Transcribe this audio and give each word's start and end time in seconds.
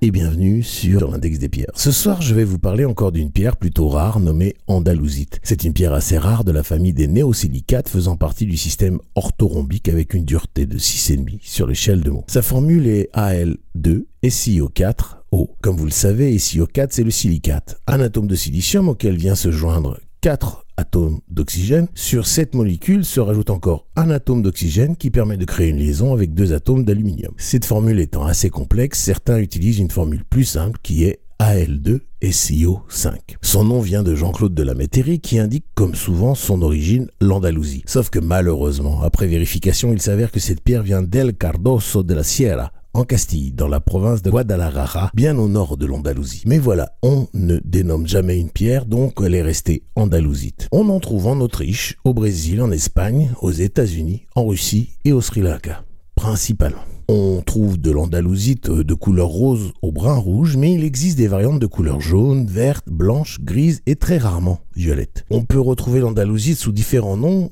et 0.00 0.10
bienvenue 0.10 0.62
sur 0.62 1.10
l'index 1.10 1.38
des 1.38 1.48
pierres. 1.48 1.72
Ce 1.74 1.90
soir, 1.90 2.22
je 2.22 2.34
vais 2.34 2.44
vous 2.44 2.58
parler 2.58 2.84
encore 2.84 3.10
d'une 3.10 3.32
pierre 3.32 3.56
plutôt 3.56 3.88
rare 3.88 4.20
nommée 4.20 4.54
andalousite. 4.66 5.40
C'est 5.42 5.64
une 5.64 5.72
pierre 5.72 5.92
assez 5.92 6.18
rare 6.18 6.44
de 6.44 6.52
la 6.52 6.62
famille 6.62 6.92
des 6.92 7.08
néosilicates 7.08 7.88
faisant 7.88 8.16
partie 8.16 8.46
du 8.46 8.56
système 8.56 9.00
orthorhombique 9.16 9.88
avec 9.88 10.14
une 10.14 10.24
dureté 10.24 10.66
de 10.66 10.78
6,5 10.78 11.38
sur 11.40 11.66
l'échelle 11.66 12.02
de 12.02 12.10
mots. 12.10 12.24
Sa 12.28 12.42
formule 12.42 12.86
est 12.86 13.10
Al2 13.14 14.04
SiO4 14.22 15.16
O. 15.32 15.50
Comme 15.60 15.76
vous 15.76 15.84
le 15.84 15.90
savez, 15.90 16.36
SiO4 16.36 16.88
c'est 16.90 17.04
le 17.04 17.10
silicate, 17.10 17.80
un 17.86 18.00
atome 18.00 18.28
de 18.28 18.34
silicium 18.34 18.88
auquel 18.88 19.16
vient 19.16 19.34
se 19.34 19.50
joindre 19.50 19.98
4 20.20 20.64
atomes 20.78 21.20
d'oxygène. 21.28 21.88
Sur 21.94 22.26
cette 22.26 22.54
molécule 22.54 23.04
se 23.04 23.20
rajoute 23.20 23.50
encore 23.50 23.86
un 23.96 24.10
atome 24.10 24.42
d'oxygène 24.42 24.96
qui 24.96 25.10
permet 25.10 25.36
de 25.36 25.44
créer 25.44 25.68
une 25.68 25.78
liaison 25.78 26.14
avec 26.14 26.32
deux 26.32 26.52
atomes 26.54 26.84
d'aluminium. 26.84 27.34
Cette 27.36 27.64
formule 27.64 28.00
étant 28.00 28.24
assez 28.24 28.48
complexe, 28.48 29.00
certains 29.00 29.38
utilisent 29.38 29.78
une 29.78 29.90
formule 29.90 30.24
plus 30.24 30.44
simple 30.44 30.78
qui 30.82 31.04
est 31.04 31.20
Al2 31.40 32.00
SiO5. 32.22 33.14
Son 33.42 33.64
nom 33.64 33.80
vient 33.80 34.02
de 34.02 34.14
Jean-Claude 34.16 34.54
de 34.54 34.62
la 34.64 34.74
Métairie 34.74 35.20
qui 35.20 35.38
indique 35.38 35.66
comme 35.74 35.94
souvent 35.94 36.34
son 36.34 36.62
origine 36.62 37.08
l'Andalousie. 37.20 37.84
Sauf 37.86 38.10
que 38.10 38.18
malheureusement, 38.18 39.02
après 39.02 39.28
vérification, 39.28 39.92
il 39.92 40.02
s'avère 40.02 40.32
que 40.32 40.40
cette 40.40 40.62
pierre 40.62 40.82
vient 40.82 41.02
d'El 41.02 41.34
Cardoso 41.34 42.02
de 42.02 42.14
la 42.14 42.24
Sierra, 42.24 42.72
Castille, 43.04 43.52
dans 43.52 43.68
la 43.68 43.80
province 43.80 44.22
de 44.22 44.30
Guadalajara, 44.30 45.10
bien 45.14 45.38
au 45.38 45.48
nord 45.48 45.76
de 45.76 45.86
l'Andalousie. 45.86 46.42
Mais 46.46 46.58
voilà, 46.58 46.92
on 47.02 47.26
ne 47.34 47.58
dénomme 47.64 48.06
jamais 48.06 48.38
une 48.38 48.50
pierre, 48.50 48.86
donc 48.86 49.20
elle 49.24 49.34
est 49.34 49.42
restée 49.42 49.82
andalousite. 49.96 50.68
On 50.72 50.88
en 50.88 51.00
trouve 51.00 51.26
en 51.26 51.40
Autriche, 51.40 51.96
au 52.04 52.14
Brésil, 52.14 52.62
en 52.62 52.70
Espagne, 52.70 53.30
aux 53.40 53.52
États-Unis, 53.52 54.22
en 54.34 54.46
Russie 54.46 54.90
et 55.04 55.12
au 55.12 55.20
Sri 55.20 55.40
Lanka, 55.40 55.84
principalement. 56.14 56.82
On 57.10 57.40
trouve 57.40 57.80
de 57.80 57.90
l'andalousite 57.90 58.70
de 58.70 58.94
couleur 58.94 59.28
rose 59.28 59.72
au 59.80 59.92
brun 59.92 60.16
rouge, 60.16 60.58
mais 60.58 60.74
il 60.74 60.84
existe 60.84 61.16
des 61.16 61.26
variantes 61.26 61.58
de 61.58 61.66
couleur 61.66 62.02
jaune, 62.02 62.46
verte, 62.46 62.84
blanche, 62.86 63.38
grise 63.40 63.80
et 63.86 63.96
très 63.96 64.18
rarement 64.18 64.60
violette. 64.76 65.24
On 65.30 65.42
peut 65.42 65.58
retrouver 65.58 66.00
l'andalousite 66.00 66.58
sous 66.58 66.70
différents 66.70 67.16
noms, 67.16 67.48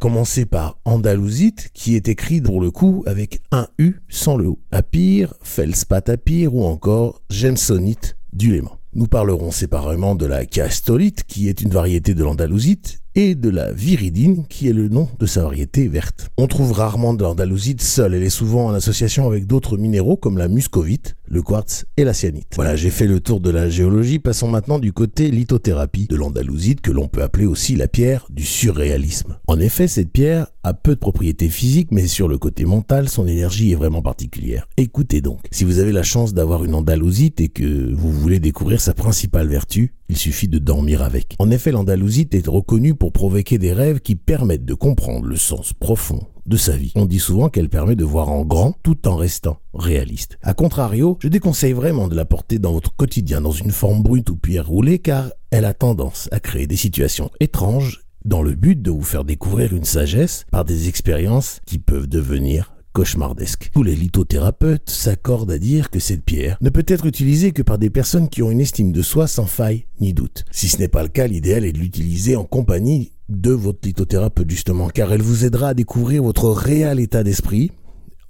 commencer 0.00 0.46
par 0.46 0.78
Andalousite, 0.86 1.70
qui 1.74 1.94
est 1.94 2.08
écrit 2.08 2.40
pour 2.40 2.60
le 2.60 2.70
coup 2.70 3.04
avec 3.06 3.42
un 3.52 3.68
U 3.78 3.96
sans 4.08 4.36
le 4.36 4.48
O. 4.48 4.58
Apir, 4.72 5.34
Felspatapir 5.42 6.54
ou 6.54 6.64
encore 6.64 7.20
Gemsonite 7.30 8.16
du 8.32 8.50
Léman. 8.50 8.78
Nous 8.94 9.06
parlerons 9.06 9.52
séparément 9.52 10.16
de 10.16 10.26
la 10.26 10.46
castolite, 10.46 11.22
qui 11.24 11.48
est 11.48 11.60
une 11.60 11.70
variété 11.70 12.14
de 12.14 12.24
l'andalousite, 12.24 13.02
et 13.14 13.34
de 13.34 13.48
la 13.48 13.72
viridine, 13.72 14.44
qui 14.48 14.68
est 14.68 14.72
le 14.72 14.88
nom 14.88 15.08
de 15.18 15.26
sa 15.26 15.42
variété 15.42 15.88
verte. 15.88 16.30
On 16.38 16.46
trouve 16.46 16.72
rarement 16.72 17.14
de 17.14 17.22
l'andalousite 17.22 17.82
seule, 17.82 18.14
elle 18.14 18.22
est 18.22 18.30
souvent 18.30 18.66
en 18.66 18.74
association 18.74 19.26
avec 19.26 19.46
d'autres 19.46 19.76
minéraux 19.76 20.16
comme 20.16 20.38
la 20.38 20.48
muscovite, 20.48 21.16
le 21.26 21.42
quartz 21.42 21.84
et 21.96 22.04
la 22.04 22.12
cyanite. 22.12 22.48
Voilà, 22.54 22.76
j'ai 22.76 22.90
fait 22.90 23.06
le 23.06 23.20
tour 23.20 23.40
de 23.40 23.50
la 23.50 23.68
géologie, 23.68 24.18
passons 24.18 24.48
maintenant 24.48 24.78
du 24.78 24.92
côté 24.92 25.30
lithothérapie 25.30 26.06
de 26.06 26.16
l'andalousite, 26.16 26.80
que 26.80 26.90
l'on 26.90 27.08
peut 27.08 27.22
appeler 27.22 27.46
aussi 27.46 27.76
la 27.76 27.88
pierre 27.88 28.26
du 28.30 28.44
surréalisme. 28.44 29.36
En 29.46 29.58
effet, 29.60 29.88
cette 29.88 30.10
pierre 30.10 30.46
a 30.62 30.74
peu 30.74 30.94
de 30.94 31.00
propriétés 31.00 31.48
physiques, 31.48 31.88
mais 31.90 32.06
sur 32.06 32.28
le 32.28 32.38
côté 32.38 32.64
mental, 32.64 33.08
son 33.08 33.26
énergie 33.26 33.72
est 33.72 33.76
vraiment 33.76 34.02
particulière. 34.02 34.68
Écoutez 34.76 35.20
donc, 35.20 35.40
si 35.50 35.64
vous 35.64 35.78
avez 35.78 35.92
la 35.92 36.02
chance 36.02 36.34
d'avoir 36.34 36.64
une 36.64 36.74
andalousite 36.74 37.40
et 37.40 37.48
que 37.48 37.94
vous 37.94 38.12
voulez 38.12 38.40
découvrir 38.40 38.80
sa 38.80 38.94
principale 38.94 39.48
vertu, 39.48 39.94
il 40.10 40.16
suffit 40.16 40.48
de 40.48 40.58
dormir 40.58 41.02
avec. 41.02 41.36
En 41.38 41.52
effet, 41.52 41.70
l'andalousite 41.70 42.34
est 42.34 42.48
reconnue 42.48 42.96
pour 42.96 43.12
provoquer 43.12 43.58
des 43.58 43.72
rêves 43.72 44.00
qui 44.00 44.16
permettent 44.16 44.64
de 44.64 44.74
comprendre 44.74 45.24
le 45.24 45.36
sens 45.36 45.72
profond 45.72 46.20
de 46.46 46.56
sa 46.56 46.76
vie. 46.76 46.90
On 46.96 47.06
dit 47.06 47.20
souvent 47.20 47.48
qu'elle 47.48 47.68
permet 47.68 47.94
de 47.94 48.04
voir 48.04 48.28
en 48.28 48.44
grand 48.44 48.74
tout 48.82 49.06
en 49.06 49.14
restant 49.14 49.58
réaliste. 49.72 50.36
A 50.42 50.52
contrario, 50.52 51.16
je 51.22 51.28
déconseille 51.28 51.74
vraiment 51.74 52.08
de 52.08 52.16
la 52.16 52.24
porter 52.24 52.58
dans 52.58 52.72
votre 52.72 52.96
quotidien 52.96 53.40
dans 53.40 53.52
une 53.52 53.70
forme 53.70 54.02
brute 54.02 54.30
ou 54.30 54.36
pierre 54.36 54.66
roulée 54.66 54.98
car 54.98 55.30
elle 55.52 55.64
a 55.64 55.74
tendance 55.74 56.28
à 56.32 56.40
créer 56.40 56.66
des 56.66 56.76
situations 56.76 57.30
étranges 57.38 58.02
dans 58.24 58.42
le 58.42 58.56
but 58.56 58.82
de 58.82 58.90
vous 58.90 59.04
faire 59.04 59.24
découvrir 59.24 59.72
une 59.72 59.84
sagesse 59.84 60.44
par 60.50 60.64
des 60.64 60.88
expériences 60.88 61.60
qui 61.66 61.78
peuvent 61.78 62.08
devenir 62.08 62.72
cauchemardesque. 62.92 63.70
Tous 63.72 63.82
les 63.82 63.94
lithothérapeutes 63.94 64.90
s'accordent 64.90 65.50
à 65.50 65.58
dire 65.58 65.90
que 65.90 66.00
cette 66.00 66.24
pierre 66.24 66.56
ne 66.60 66.70
peut 66.70 66.84
être 66.86 67.06
utilisée 67.06 67.52
que 67.52 67.62
par 67.62 67.78
des 67.78 67.90
personnes 67.90 68.28
qui 68.28 68.42
ont 68.42 68.50
une 68.50 68.60
estime 68.60 68.92
de 68.92 69.02
soi 69.02 69.26
sans 69.26 69.46
faille 69.46 69.86
ni 70.00 70.12
doute. 70.12 70.44
Si 70.50 70.68
ce 70.68 70.78
n'est 70.78 70.88
pas 70.88 71.02
le 71.02 71.08
cas, 71.08 71.26
l'idéal 71.26 71.64
est 71.64 71.72
de 71.72 71.78
l'utiliser 71.78 72.36
en 72.36 72.44
compagnie 72.44 73.12
de 73.28 73.52
votre 73.52 73.80
lithothérapeute 73.84 74.50
justement, 74.50 74.88
car 74.88 75.12
elle 75.12 75.22
vous 75.22 75.44
aidera 75.44 75.68
à 75.68 75.74
découvrir 75.74 76.22
votre 76.22 76.50
réel 76.50 77.00
état 77.00 77.22
d'esprit, 77.22 77.70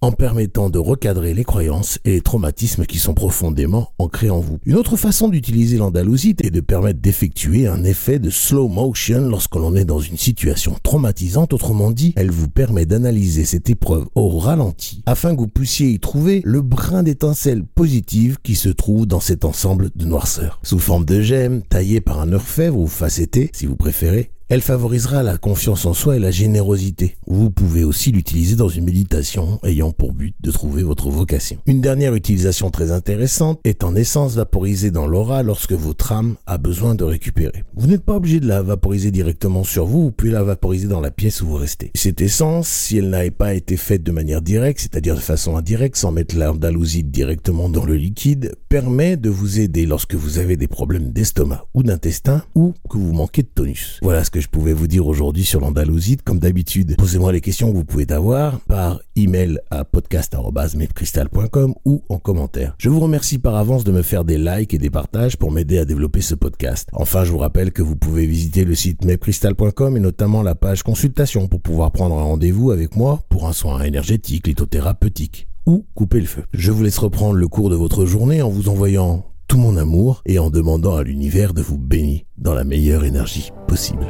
en 0.02 0.12
permettant 0.12 0.70
de 0.70 0.78
recadrer 0.78 1.34
les 1.34 1.44
croyances 1.44 1.98
et 2.06 2.12
les 2.12 2.20
traumatismes 2.22 2.86
qui 2.86 2.98
sont 2.98 3.12
profondément 3.12 3.92
ancrés 3.98 4.30
en 4.30 4.40
vous. 4.40 4.58
Une 4.64 4.76
autre 4.76 4.96
façon 4.96 5.28
d'utiliser 5.28 5.76
l'andalousite 5.76 6.42
est 6.44 6.50
de 6.50 6.60
permettre 6.60 7.00
d'effectuer 7.00 7.66
un 7.66 7.84
effet 7.84 8.18
de 8.18 8.30
slow 8.30 8.68
motion 8.68 9.28
lorsque 9.28 9.56
l'on 9.56 9.76
est 9.76 9.84
dans 9.84 10.00
une 10.00 10.16
situation 10.16 10.74
traumatisante. 10.82 11.52
Autrement 11.52 11.90
dit, 11.90 12.14
elle 12.16 12.30
vous 12.30 12.48
permet 12.48 12.86
d'analyser 12.86 13.44
cette 13.44 13.68
épreuve 13.68 14.06
au 14.14 14.38
ralenti 14.38 15.02
afin 15.04 15.34
que 15.34 15.40
vous 15.40 15.48
puissiez 15.48 15.90
y 15.90 16.00
trouver 16.00 16.40
le 16.44 16.62
brin 16.62 17.02
d'étincelle 17.02 17.64
positive 17.64 18.38
qui 18.42 18.54
se 18.54 18.70
trouve 18.70 19.06
dans 19.06 19.20
cet 19.20 19.44
ensemble 19.44 19.90
de 19.94 20.06
noirceur. 20.06 20.60
Sous 20.62 20.78
forme 20.78 21.04
de 21.04 21.20
gemmes, 21.20 21.62
taillées 21.68 22.00
par 22.00 22.20
un 22.20 22.32
orfèvre 22.32 22.78
ou 22.78 22.86
facetté, 22.86 23.50
si 23.52 23.66
vous 23.66 23.76
préférez, 23.76 24.30
elle 24.50 24.62
favorisera 24.62 25.22
la 25.22 25.38
confiance 25.38 25.86
en 25.86 25.94
soi 25.94 26.16
et 26.16 26.18
la 26.18 26.32
générosité. 26.32 27.16
Vous 27.28 27.50
pouvez 27.50 27.84
aussi 27.84 28.10
l'utiliser 28.10 28.56
dans 28.56 28.68
une 28.68 28.84
méditation 28.84 29.60
ayant 29.62 29.92
pour 29.92 30.12
but 30.12 30.34
de 30.40 30.50
trouver 30.50 30.82
votre 30.82 31.08
vocation. 31.08 31.58
Une 31.66 31.80
dernière 31.80 32.16
utilisation 32.16 32.72
très 32.72 32.90
intéressante 32.90 33.60
est 33.62 33.84
en 33.84 33.94
essence 33.94 34.34
vaporisée 34.34 34.90
dans 34.90 35.06
l'aura 35.06 35.44
lorsque 35.44 35.72
votre 35.72 36.10
âme 36.10 36.34
a 36.46 36.58
besoin 36.58 36.96
de 36.96 37.04
récupérer. 37.04 37.62
Vous 37.76 37.86
n'êtes 37.86 38.02
pas 38.02 38.16
obligé 38.16 38.40
de 38.40 38.48
la 38.48 38.60
vaporiser 38.60 39.12
directement 39.12 39.62
sur 39.62 39.86
vous, 39.86 40.02
vous 40.02 40.10
pouvez 40.10 40.32
la 40.32 40.42
vaporiser 40.42 40.88
dans 40.88 41.00
la 41.00 41.12
pièce 41.12 41.42
où 41.42 41.46
vous 41.46 41.54
restez. 41.54 41.92
Cette 41.94 42.20
essence, 42.20 42.66
si 42.66 42.98
elle 42.98 43.10
n'a 43.10 43.30
pas 43.30 43.54
été 43.54 43.76
faite 43.76 44.02
de 44.02 44.10
manière 44.10 44.42
directe, 44.42 44.80
c'est-à-dire 44.80 45.14
de 45.14 45.20
façon 45.20 45.56
indirecte, 45.56 45.94
sans 45.94 46.10
mettre 46.10 46.36
l'andalousite 46.36 47.12
directement 47.12 47.68
dans 47.68 47.84
le 47.84 47.94
liquide, 47.94 48.56
permet 48.68 49.16
de 49.16 49.30
vous 49.30 49.60
aider 49.60 49.86
lorsque 49.86 50.16
vous 50.16 50.38
avez 50.38 50.56
des 50.56 50.66
problèmes 50.66 51.12
d'estomac 51.12 51.66
ou 51.72 51.84
d'intestin 51.84 52.42
ou 52.56 52.74
que 52.90 52.98
vous 52.98 53.12
manquez 53.12 53.42
de 53.42 53.48
tonus. 53.54 54.00
Voilà 54.02 54.24
ce 54.24 54.30
que 54.32 54.39
je 54.40 54.48
pouvais 54.48 54.72
vous 54.72 54.86
dire 54.86 55.06
aujourd'hui 55.06 55.44
sur 55.44 55.60
l'Andalousite. 55.60 56.22
Comme 56.22 56.38
d'habitude, 56.38 56.96
posez-moi 56.96 57.32
les 57.32 57.40
questions 57.40 57.70
que 57.70 57.76
vous 57.76 57.84
pouvez 57.84 58.10
avoir 58.10 58.60
par 58.60 59.00
email 59.16 59.58
à 59.70 59.84
podcast.mepcrystal.com 59.84 61.74
ou 61.84 62.02
en 62.08 62.18
commentaire. 62.18 62.74
Je 62.78 62.88
vous 62.88 63.00
remercie 63.00 63.38
par 63.38 63.56
avance 63.56 63.84
de 63.84 63.92
me 63.92 64.02
faire 64.02 64.24
des 64.24 64.38
likes 64.38 64.74
et 64.74 64.78
des 64.78 64.90
partages 64.90 65.36
pour 65.36 65.52
m'aider 65.52 65.78
à 65.78 65.84
développer 65.84 66.20
ce 66.20 66.34
podcast. 66.34 66.88
Enfin, 66.92 67.24
je 67.24 67.32
vous 67.32 67.38
rappelle 67.38 67.72
que 67.72 67.82
vous 67.82 67.96
pouvez 67.96 68.26
visiter 68.26 68.64
le 68.64 68.74
site 68.74 69.04
mepcrystal.com 69.04 69.96
et 69.96 70.00
notamment 70.00 70.42
la 70.42 70.54
page 70.54 70.82
consultation 70.82 71.46
pour 71.46 71.60
pouvoir 71.60 71.92
prendre 71.92 72.18
un 72.18 72.22
rendez-vous 72.22 72.70
avec 72.70 72.96
moi 72.96 73.20
pour 73.28 73.46
un 73.46 73.52
soin 73.52 73.82
énergétique, 73.82 74.46
lithothérapeutique 74.46 75.46
ou 75.66 75.84
couper 75.94 76.20
le 76.20 76.26
feu. 76.26 76.44
Je 76.52 76.72
vous 76.72 76.82
laisse 76.82 76.98
reprendre 76.98 77.34
le 77.34 77.48
cours 77.48 77.70
de 77.70 77.76
votre 77.76 78.06
journée 78.06 78.42
en 78.42 78.48
vous 78.48 78.68
envoyant 78.68 79.24
tout 79.50 79.58
mon 79.58 79.76
amour 79.76 80.22
et 80.26 80.38
en 80.38 80.48
demandant 80.48 80.96
à 80.96 81.02
l'univers 81.02 81.54
de 81.54 81.62
vous 81.62 81.76
bénir 81.76 82.20
dans 82.38 82.54
la 82.54 82.64
meilleure 82.64 83.04
énergie 83.04 83.50
possible. 83.66 84.06